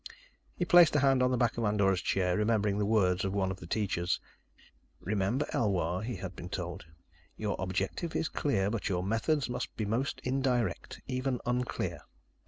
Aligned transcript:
He 0.57 0.65
placed 0.65 0.95
a 0.95 1.01
hand 1.01 1.21
on 1.21 1.29
the 1.29 1.37
back 1.37 1.59
of 1.59 1.63
Andorra's 1.63 2.01
chair, 2.01 2.35
remembering 2.35 2.79
the 2.79 2.87
words 2.87 3.23
of 3.23 3.33
one 3.33 3.51
of 3.51 3.59
the 3.59 3.67
teachers. 3.67 4.19
_"Remember, 4.99 5.45
Elwar," 5.53 6.01
he 6.01 6.15
had 6.15 6.35
been 6.35 6.49
told, 6.49 6.85
"your 7.37 7.55
objective 7.59 8.15
is 8.15 8.27
clear, 8.27 8.71
but 8.71 8.89
your 8.89 9.03
methods 9.03 9.47
must 9.47 9.77
be 9.77 9.85
most 9.85 10.19
indirect 10.23 11.01
even 11.05 11.39
unclear. 11.45 11.99